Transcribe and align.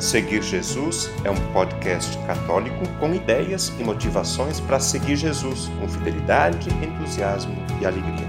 Seguir 0.00 0.42
Jesus 0.42 1.10
é 1.24 1.30
um 1.30 1.52
podcast 1.52 2.16
católico 2.26 2.88
com 2.98 3.14
ideias 3.14 3.68
e 3.78 3.84
motivações 3.84 4.58
para 4.58 4.80
seguir 4.80 5.14
Jesus 5.14 5.68
com 5.78 5.86
fidelidade, 5.86 6.70
entusiasmo 6.82 7.54
e 7.78 7.84
alegria. 7.84 8.26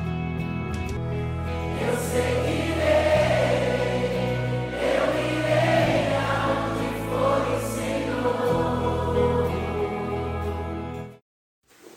Eu 1.79 1.95
seguirei, 2.11 2.81
eu 4.83 5.07
irei 5.15 6.11
for 7.07 7.39
o 7.47 7.57
Senhor. 7.73 9.49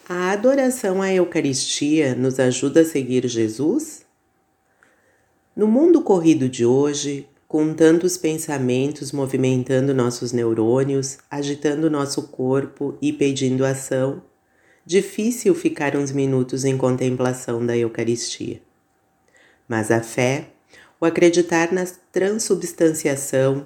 A 0.09 0.31
adoração 0.31 1.03
à 1.03 1.13
Eucaristia 1.13 2.15
nos 2.15 2.39
ajuda 2.39 2.83
a 2.83 2.85
seguir 2.85 3.27
Jesus? 3.27 4.07
No 5.57 5.67
mundo 5.67 6.01
corrido 6.01 6.49
de 6.49 6.65
hoje, 6.65 7.29
com 7.55 7.73
tantos 7.73 8.17
pensamentos 8.17 9.13
movimentando 9.13 9.95
nossos 9.95 10.33
neurônios, 10.33 11.19
agitando 11.31 11.89
nosso 11.89 12.27
corpo 12.27 12.99
e 13.01 13.13
pedindo 13.13 13.65
ação, 13.65 14.25
difícil 14.85 15.55
ficar 15.55 15.95
uns 15.95 16.11
minutos 16.11 16.65
em 16.65 16.77
contemplação 16.77 17.65
da 17.65 17.77
Eucaristia. 17.77 18.61
Mas 19.69 19.93
a 19.93 20.01
fé, 20.01 20.49
o 21.01 21.07
acreditar 21.07 21.73
na 21.73 21.85
transubstanciação, 22.11 23.65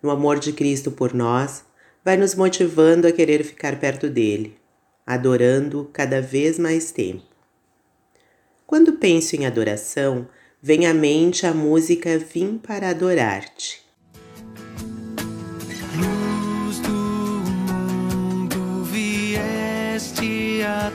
no 0.00 0.12
amor 0.12 0.38
de 0.38 0.52
Cristo 0.52 0.92
por 0.92 1.12
nós, 1.12 1.64
vai 2.04 2.16
nos 2.16 2.36
motivando 2.36 3.08
a 3.08 3.10
querer 3.10 3.42
ficar 3.42 3.80
perto 3.80 4.08
dele, 4.08 4.56
adorando 5.04 5.90
cada 5.92 6.22
vez 6.22 6.56
mais 6.56 6.92
tempo. 6.92 7.24
Quando 8.64 8.92
penso 8.92 9.34
em 9.34 9.44
adoração, 9.44 10.28
vem 10.66 10.86
à 10.86 10.94
mente 10.94 11.46
a 11.46 11.52
música 11.52 12.18
Vim 12.18 12.56
para 12.56 12.88
Adorar-te. 12.88 13.82
Luz 15.94 16.78
do 16.78 16.88
mundo 17.68 18.82
vieste 18.84 20.62
à 20.62 20.90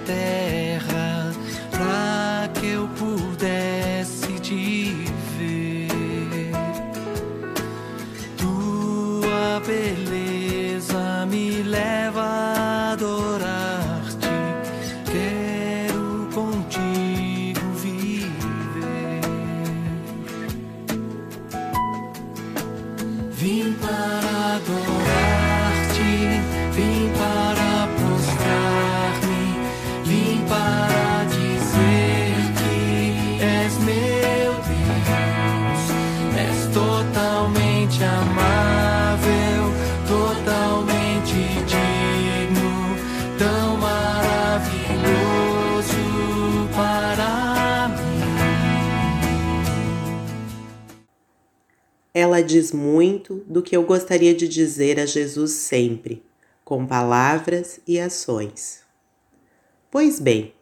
Ela 52.14 52.42
diz 52.42 52.72
muito 52.72 53.44
do 53.48 53.62
que 53.62 53.76
eu 53.76 53.84
gostaria 53.84 54.34
de 54.34 54.48
dizer 54.48 55.00
a 55.00 55.06
Jesus 55.06 55.52
sempre, 55.52 56.24
com 56.64 56.86
palavras 56.86 57.80
e 57.88 58.00
ações. 58.00 58.82
Pois 59.92 60.20
bem, 60.20 60.54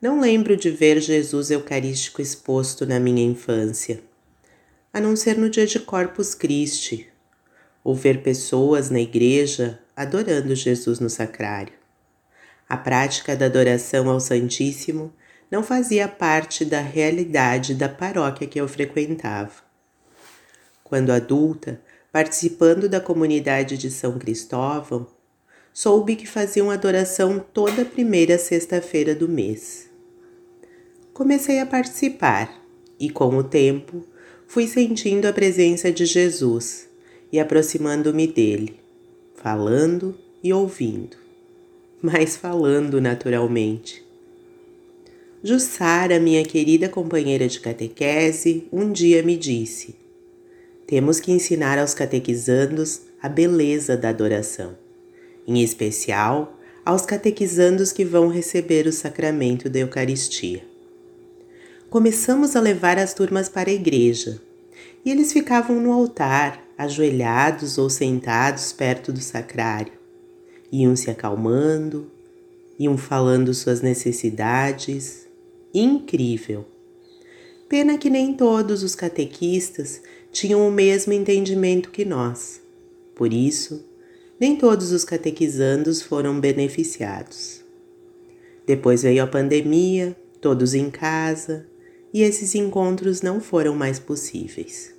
não 0.00 0.20
lembro 0.20 0.56
de 0.56 0.70
ver 0.70 1.00
Jesus 1.00 1.50
Eucarístico 1.50 2.22
exposto 2.22 2.86
na 2.86 2.98
minha 2.98 3.24
infância, 3.24 4.00
a 4.92 5.00
não 5.00 5.14
ser 5.14 5.36
no 5.36 5.50
dia 5.50 5.66
de 5.66 5.78
Corpus 5.80 6.34
Christi, 6.34 7.08
ou 7.84 7.94
ver 7.94 8.22
pessoas 8.22 8.90
na 8.90 9.00
igreja 9.00 9.80
adorando 9.96 10.54
Jesus 10.54 11.00
no 11.00 11.10
sacrário. 11.10 11.72
A 12.68 12.76
prática 12.76 13.34
da 13.34 13.46
adoração 13.46 14.10
ao 14.10 14.20
Santíssimo 14.20 15.12
não 15.50 15.62
fazia 15.62 16.06
parte 16.06 16.64
da 16.64 16.80
realidade 16.80 17.74
da 17.74 17.88
paróquia 17.88 18.46
que 18.46 18.60
eu 18.60 18.68
frequentava. 18.68 19.67
Quando 20.88 21.10
adulta, 21.10 21.78
participando 22.10 22.88
da 22.88 22.98
comunidade 22.98 23.76
de 23.76 23.90
São 23.90 24.18
Cristóvão, 24.18 25.06
soube 25.70 26.16
que 26.16 26.26
faziam 26.26 26.70
adoração 26.70 27.38
toda 27.52 27.84
primeira 27.84 28.38
sexta-feira 28.38 29.14
do 29.14 29.28
mês. 29.28 29.90
Comecei 31.12 31.60
a 31.60 31.66
participar 31.66 32.58
e, 32.98 33.10
com 33.10 33.36
o 33.36 33.44
tempo, 33.44 34.02
fui 34.46 34.66
sentindo 34.66 35.26
a 35.26 35.32
presença 35.32 35.92
de 35.92 36.06
Jesus 36.06 36.88
e 37.30 37.38
aproximando-me 37.38 38.26
dele, 38.26 38.80
falando 39.36 40.18
e 40.42 40.54
ouvindo, 40.54 41.18
mas 42.00 42.34
falando 42.34 42.98
naturalmente. 42.98 44.02
Jussara, 45.44 46.18
minha 46.18 46.42
querida 46.44 46.88
companheira 46.88 47.46
de 47.46 47.60
catequese, 47.60 48.66
um 48.72 48.90
dia 48.90 49.22
me 49.22 49.36
disse: 49.36 49.97
temos 50.88 51.20
que 51.20 51.30
ensinar 51.30 51.78
aos 51.78 51.92
catequizandos 51.92 53.02
a 53.20 53.28
beleza 53.28 53.94
da 53.94 54.08
adoração, 54.08 54.74
em 55.46 55.62
especial 55.62 56.58
aos 56.82 57.02
catequizandos 57.02 57.92
que 57.92 58.06
vão 58.06 58.28
receber 58.28 58.86
o 58.86 58.92
sacramento 58.92 59.68
da 59.68 59.80
Eucaristia. 59.80 60.64
Começamos 61.90 62.56
a 62.56 62.60
levar 62.60 62.98
as 62.98 63.12
turmas 63.12 63.50
para 63.50 63.68
a 63.68 63.72
igreja 63.72 64.40
e 65.04 65.10
eles 65.10 65.30
ficavam 65.30 65.78
no 65.78 65.92
altar, 65.92 66.64
ajoelhados 66.78 67.76
ou 67.76 67.90
sentados 67.90 68.72
perto 68.72 69.12
do 69.12 69.20
sacrário. 69.20 69.92
Iam 70.72 70.96
se 70.96 71.10
acalmando, 71.10 72.10
iam 72.78 72.96
falando 72.96 73.52
suas 73.52 73.82
necessidades. 73.82 75.26
Incrível! 75.74 76.64
Pena 77.68 77.98
que 77.98 78.08
nem 78.08 78.32
todos 78.32 78.82
os 78.82 78.94
catequistas 78.94 80.00
tinham 80.38 80.66
o 80.68 80.70
mesmo 80.70 81.12
entendimento 81.12 81.90
que 81.90 82.04
nós. 82.04 82.60
Por 83.16 83.32
isso, 83.32 83.84
nem 84.38 84.54
todos 84.54 84.92
os 84.92 85.04
catequizandos 85.04 86.00
foram 86.00 86.38
beneficiados. 86.38 87.64
Depois 88.64 89.02
veio 89.02 89.24
a 89.24 89.26
pandemia, 89.26 90.16
todos 90.40 90.74
em 90.74 90.90
casa, 90.90 91.66
e 92.14 92.22
esses 92.22 92.54
encontros 92.54 93.20
não 93.20 93.40
foram 93.40 93.74
mais 93.74 93.98
possíveis. 93.98 94.94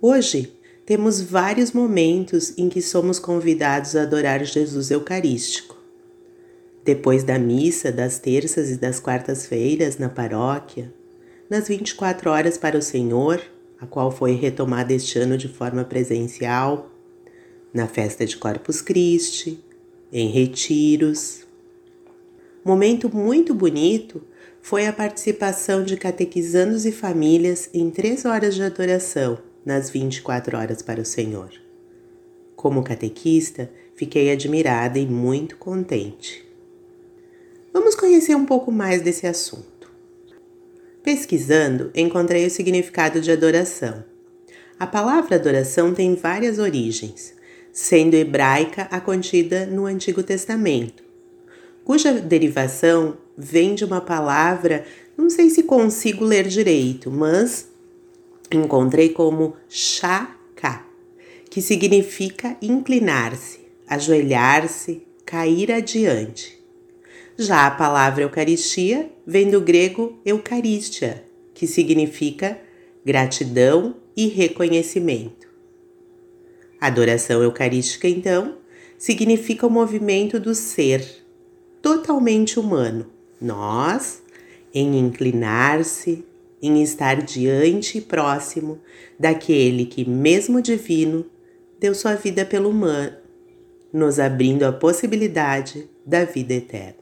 Hoje, 0.00 0.52
temos 0.84 1.20
vários 1.20 1.70
momentos 1.70 2.54
em 2.58 2.68
que 2.68 2.82
somos 2.82 3.20
convidados 3.20 3.94
a 3.94 4.02
adorar 4.02 4.44
Jesus 4.44 4.90
Eucarístico. 4.90 5.78
Depois 6.84 7.22
da 7.22 7.38
missa 7.38 7.92
das 7.92 8.18
terças 8.18 8.68
e 8.68 8.76
das 8.76 8.98
quartas-feiras 8.98 9.96
na 9.96 10.08
paróquia, 10.08 10.92
nas 11.48 11.68
24 11.68 12.30
horas 12.30 12.58
para 12.58 12.76
o 12.76 12.82
Senhor, 12.82 13.40
a 13.82 13.86
qual 13.86 14.12
foi 14.12 14.34
retomada 14.36 14.92
este 14.92 15.18
ano 15.18 15.36
de 15.36 15.48
forma 15.48 15.82
presencial, 15.82 16.88
na 17.74 17.88
festa 17.88 18.24
de 18.24 18.36
Corpus 18.36 18.80
Christi, 18.80 19.58
em 20.12 20.28
retiros. 20.28 21.44
Momento 22.64 23.14
muito 23.14 23.52
bonito 23.52 24.22
foi 24.60 24.86
a 24.86 24.92
participação 24.92 25.82
de 25.82 25.96
catequizandos 25.96 26.86
e 26.86 26.92
famílias 26.92 27.68
em 27.74 27.90
três 27.90 28.24
horas 28.24 28.54
de 28.54 28.62
adoração 28.62 29.38
nas 29.66 29.90
24 29.90 30.56
horas 30.56 30.80
para 30.80 31.00
o 31.00 31.04
Senhor. 31.04 31.50
Como 32.54 32.84
catequista, 32.84 33.68
fiquei 33.96 34.30
admirada 34.30 35.00
e 35.00 35.06
muito 35.06 35.56
contente. 35.56 36.48
Vamos 37.72 37.96
conhecer 37.96 38.36
um 38.36 38.46
pouco 38.46 38.70
mais 38.70 39.02
desse 39.02 39.26
assunto. 39.26 39.71
Pesquisando, 41.02 41.90
encontrei 41.96 42.46
o 42.46 42.50
significado 42.50 43.20
de 43.20 43.32
adoração. 43.32 44.04
A 44.78 44.86
palavra 44.86 45.34
adoração 45.34 45.92
tem 45.92 46.14
várias 46.14 46.60
origens, 46.60 47.34
sendo 47.72 48.14
hebraica 48.14 48.82
a 48.90 49.00
contida 49.00 49.66
no 49.66 49.86
Antigo 49.86 50.22
Testamento, 50.22 51.02
cuja 51.84 52.12
derivação 52.12 53.16
vem 53.36 53.74
de 53.74 53.84
uma 53.84 54.00
palavra, 54.00 54.84
não 55.16 55.28
sei 55.28 55.50
se 55.50 55.64
consigo 55.64 56.24
ler 56.24 56.46
direito, 56.46 57.10
mas 57.10 57.68
encontrei 58.52 59.08
como 59.08 59.56
shaka, 59.68 60.84
que 61.50 61.60
significa 61.60 62.56
inclinar-se, 62.62 63.60
ajoelhar-se, 63.88 65.02
cair 65.26 65.72
adiante. 65.72 66.61
Já 67.38 67.66
a 67.66 67.70
palavra 67.70 68.24
Eucaristia 68.24 69.10
vem 69.26 69.50
do 69.50 69.60
grego 69.60 70.20
Eucaristia, 70.24 71.24
que 71.54 71.66
significa 71.66 72.58
gratidão 73.04 73.96
e 74.16 74.28
reconhecimento. 74.28 75.48
A 76.78 76.88
adoração 76.88 77.42
eucarística, 77.42 78.06
então, 78.06 78.58
significa 78.98 79.66
o 79.66 79.70
movimento 79.70 80.38
do 80.38 80.54
ser 80.54 81.04
totalmente 81.80 82.60
humano, 82.60 83.06
nós, 83.40 84.22
em 84.74 84.98
inclinar-se, 84.98 86.24
em 86.60 86.82
estar 86.82 87.22
diante 87.22 87.98
e 87.98 88.00
próximo 88.00 88.78
daquele 89.18 89.86
que, 89.86 90.08
mesmo 90.08 90.60
divino, 90.60 91.24
deu 91.80 91.94
sua 91.94 92.14
vida 92.14 92.44
pelo 92.44 92.68
humano, 92.68 93.16
nos 93.92 94.20
abrindo 94.20 94.64
a 94.64 94.72
possibilidade 94.72 95.88
da 96.06 96.24
vida 96.24 96.54
eterna. 96.54 97.01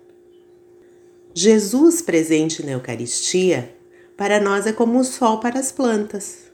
Jesus 1.33 2.03
presente 2.03 2.65
na 2.65 2.73
Eucaristia, 2.73 3.73
para 4.17 4.41
nós 4.41 4.67
é 4.67 4.73
como 4.73 4.99
o 4.99 5.05
sol 5.05 5.39
para 5.39 5.61
as 5.61 5.71
plantas. 5.71 6.51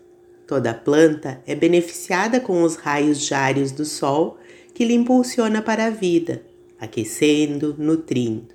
Toda 0.47 0.75
planta 0.75 1.43
é 1.47 1.55
beneficiada 1.55 2.39
com 2.41 2.63
os 2.63 2.77
raios 2.77 3.19
diários 3.19 3.73
do 3.73 3.87
sol 3.87 4.37
que 4.75 4.85
lhe 4.85 4.93
impulsiona 4.93 5.63
para 5.63 5.87
a 5.87 5.91
vida, 5.91 6.43
aquecendo, 6.79 7.75
nutrindo. 7.79 8.55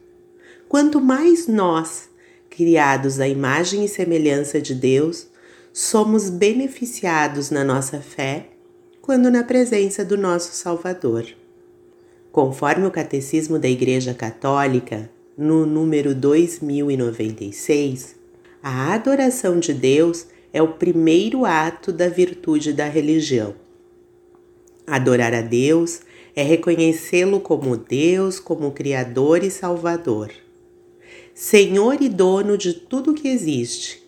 Quanto 0.70 1.02
mais 1.02 1.48
nós, 1.48 2.08
criados 2.50 3.20
à 3.20 3.28
imagem 3.28 3.84
e 3.84 3.90
semelhança 3.90 4.62
de 4.62 4.76
Deus, 4.76 5.28
somos 5.74 6.30
beneficiados 6.30 7.50
na 7.50 7.64
nossa 7.64 8.00
fé 8.00 8.50
quando 9.02 9.32
na 9.32 9.44
presença 9.44 10.06
do 10.06 10.16
nosso 10.16 10.54
Salvador. 10.54 11.26
Conforme 12.32 12.86
o 12.86 12.92
Catecismo 12.92 13.58
da 13.58 13.68
Igreja 13.68 14.14
Católica, 14.14 15.10
no 15.38 15.66
número 15.66 16.14
2096, 16.14 18.18
a 18.62 18.94
adoração 18.94 19.60
de 19.60 19.74
Deus 19.74 20.28
é 20.52 20.62
o 20.62 20.74
primeiro 20.74 21.46
ato 21.46 21.94
da 21.94 22.10
virtude 22.10 22.74
da 22.74 22.86
religião. 22.86 23.56
Adorar 24.86 25.34
a 25.34 25.42
Deus 25.42 26.02
é 26.36 26.44
reconhecê-lo 26.44 27.40
como 27.40 27.78
Deus, 27.78 28.40
como 28.40 28.72
Criador 28.72 29.44
e 29.44 29.50
Salvador, 29.50 30.32
Senhor 31.34 32.02
e 32.02 32.10
dono 32.10 32.58
de 32.58 32.74
tudo 32.74 33.14
que 33.14 33.30
existe, 33.30 34.04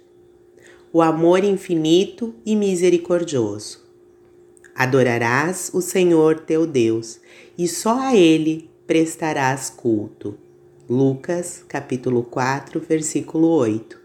o 0.92 1.02
amor 1.02 1.44
infinito 1.44 2.36
e 2.46 2.56
misericordioso. 2.56 3.82
Adorarás 4.76 5.72
o 5.74 5.82
Senhor 5.82 6.42
teu 6.42 6.68
Deus 6.68 7.20
e 7.58 7.68
só 7.68 7.98
a 7.98 8.16
Ele 8.16 8.70
prestarás 8.86 9.70
culto. 9.70 10.38
Lucas, 10.90 11.64
capítulo 11.66 12.24
4, 12.24 12.82
versículo 12.82 13.48
8. 13.48 13.98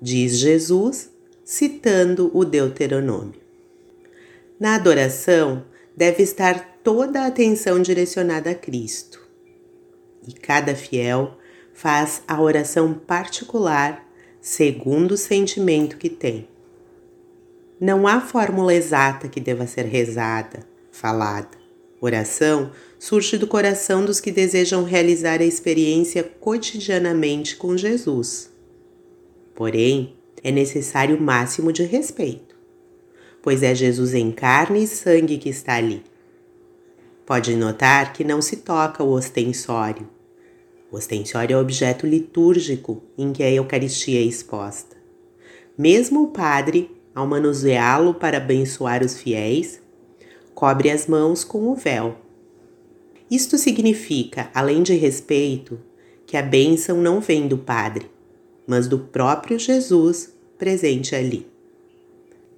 Diz 0.00 0.38
Jesus, 0.38 1.10
citando 1.44 2.30
o 2.32 2.46
Deuteronômio. 2.46 3.38
Na 4.58 4.74
adoração 4.74 5.66
deve 5.94 6.22
estar 6.22 6.78
toda 6.82 7.20
a 7.20 7.26
atenção 7.26 7.82
direcionada 7.82 8.50
a 8.50 8.54
Cristo. 8.54 9.22
E 10.26 10.32
cada 10.32 10.74
fiel 10.74 11.36
faz 11.74 12.22
a 12.26 12.40
oração 12.40 12.94
particular 12.94 14.02
segundo 14.40 15.12
o 15.12 15.18
sentimento 15.18 15.98
que 15.98 16.08
tem. 16.08 16.48
Não 17.78 18.06
há 18.06 18.18
fórmula 18.18 18.72
exata 18.72 19.28
que 19.28 19.40
deva 19.40 19.66
ser 19.66 19.84
rezada, 19.84 20.60
falada. 20.90 21.57
Oração 22.00 22.70
surge 22.98 23.36
do 23.36 23.46
coração 23.46 24.04
dos 24.04 24.20
que 24.20 24.30
desejam 24.30 24.84
realizar 24.84 25.40
a 25.40 25.44
experiência 25.44 26.22
cotidianamente 26.22 27.56
com 27.56 27.76
Jesus. 27.76 28.50
Porém, 29.54 30.16
é 30.42 30.52
necessário 30.52 31.16
o 31.16 31.20
máximo 31.20 31.72
de 31.72 31.82
respeito, 31.82 32.54
pois 33.42 33.62
é 33.62 33.74
Jesus 33.74 34.14
em 34.14 34.30
carne 34.30 34.84
e 34.84 34.86
sangue 34.86 35.38
que 35.38 35.48
está 35.48 35.74
ali. 35.74 36.04
Pode 37.26 37.56
notar 37.56 38.12
que 38.12 38.22
não 38.22 38.40
se 38.40 38.56
toca 38.56 39.02
o 39.02 39.10
ostensório. 39.10 40.08
O 40.90 40.96
ostensório 40.96 41.54
é 41.54 41.56
o 41.56 41.60
objeto 41.60 42.06
litúrgico 42.06 43.02
em 43.18 43.32
que 43.32 43.42
a 43.42 43.50
Eucaristia 43.50 44.20
é 44.20 44.22
exposta. 44.22 44.96
Mesmo 45.76 46.22
o 46.22 46.28
padre, 46.28 46.90
ao 47.14 47.26
manuseá-lo 47.26 48.14
para 48.14 48.38
abençoar 48.38 49.02
os 49.04 49.20
fiéis, 49.20 49.80
cobre 50.58 50.90
as 50.90 51.06
mãos 51.06 51.44
com 51.44 51.68
o 51.70 51.76
véu. 51.76 52.16
Isto 53.30 53.56
significa, 53.56 54.50
além 54.52 54.82
de 54.82 54.92
respeito, 54.92 55.78
que 56.26 56.36
a 56.36 56.42
bênção 56.42 57.00
não 57.00 57.20
vem 57.20 57.46
do 57.46 57.56
Padre, 57.56 58.10
mas 58.66 58.88
do 58.88 58.98
próprio 58.98 59.56
Jesus 59.56 60.34
presente 60.58 61.14
ali. 61.14 61.46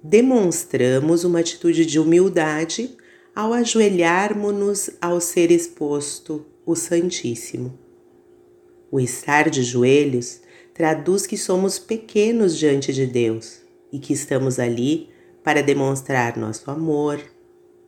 Demonstramos 0.01 1.23
uma 1.23 1.41
atitude 1.41 1.85
de 1.85 1.99
humildade 1.99 2.97
ao 3.35 3.53
ajoelharmos-nos 3.53 4.89
ao 4.99 5.21
ser 5.21 5.51
exposto 5.51 6.43
o 6.65 6.75
Santíssimo. 6.75 7.77
O 8.89 8.99
estar 8.99 9.47
de 9.47 9.61
joelhos 9.61 10.41
traduz 10.73 11.27
que 11.27 11.37
somos 11.37 11.77
pequenos 11.77 12.57
diante 12.57 12.91
de 12.91 13.05
Deus 13.05 13.61
e 13.93 13.99
que 13.99 14.11
estamos 14.11 14.57
ali 14.57 15.07
para 15.43 15.61
demonstrar 15.61 16.35
nosso 16.35 16.71
amor, 16.71 17.21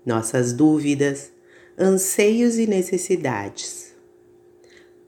nossas 0.06 0.54
dúvidas, 0.54 1.32
anseios 1.78 2.58
e 2.58 2.68
necessidades. 2.68 3.94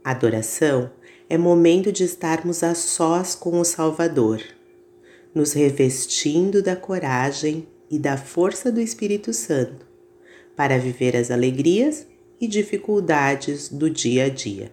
Adoração 0.03 0.91
é 1.29 1.37
momento 1.37 1.91
de 1.91 2.03
estarmos 2.03 2.63
a 2.63 2.75
sós 2.75 3.35
com 3.35 3.59
o 3.59 3.65
Salvador, 3.65 4.41
nos 5.33 5.53
revestindo 5.53 6.61
da 6.61 6.75
coragem 6.75 7.67
e 7.89 7.99
da 7.99 8.17
força 8.17 8.71
do 8.71 8.79
Espírito 8.79 9.33
Santo 9.33 9.85
para 10.55 10.77
viver 10.77 11.15
as 11.15 11.29
alegrias 11.29 12.07
e 12.39 12.47
dificuldades 12.47 13.69
do 13.69 13.89
dia 13.89 14.25
a 14.25 14.29
dia. 14.29 14.71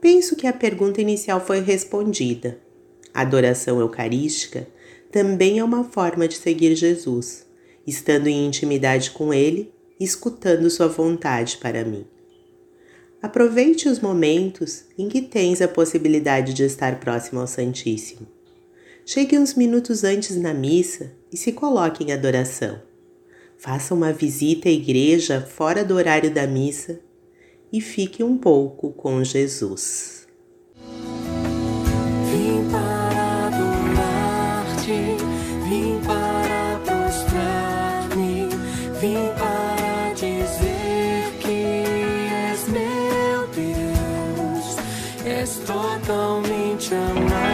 Penso 0.00 0.36
que 0.36 0.46
a 0.46 0.52
pergunta 0.52 1.00
inicial 1.00 1.40
foi 1.40 1.60
respondida. 1.60 2.58
Adoração 3.12 3.80
eucarística 3.80 4.66
também 5.10 5.58
é 5.58 5.64
uma 5.64 5.84
forma 5.84 6.28
de 6.28 6.34
seguir 6.34 6.74
Jesus 6.74 7.46
estando 7.86 8.26
em 8.26 8.46
intimidade 8.46 9.10
com 9.10 9.32
Ele, 9.32 9.72
escutando 9.98 10.70
Sua 10.70 10.88
vontade 10.88 11.58
para 11.58 11.84
mim. 11.84 12.06
Aproveite 13.22 13.88
os 13.88 14.00
momentos 14.00 14.84
em 14.98 15.08
que 15.08 15.22
tens 15.22 15.62
a 15.62 15.68
possibilidade 15.68 16.52
de 16.52 16.62
estar 16.62 17.00
próximo 17.00 17.40
ao 17.40 17.46
Santíssimo. 17.46 18.26
Chegue 19.06 19.38
uns 19.38 19.54
minutos 19.54 20.04
antes 20.04 20.36
na 20.36 20.52
missa 20.52 21.12
e 21.32 21.36
se 21.36 21.52
coloque 21.52 22.04
em 22.04 22.12
adoração. 22.12 22.82
Faça 23.56 23.94
uma 23.94 24.12
visita 24.12 24.68
à 24.68 24.72
igreja 24.72 25.40
fora 25.40 25.84
do 25.84 25.94
horário 25.94 26.30
da 26.30 26.46
missa 26.46 27.00
e 27.72 27.80
fique 27.80 28.22
um 28.22 28.36
pouco 28.36 28.92
com 28.92 29.24
Jesus. 29.24 30.23
Totalmente 46.24 46.94
amável, 46.94 47.53